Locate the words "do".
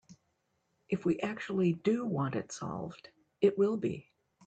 1.73-2.07